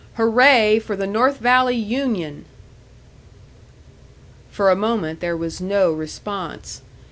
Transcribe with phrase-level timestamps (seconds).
[0.15, 2.45] Hooray for the North Valley union!"
[4.49, 6.81] For a moment there was no response.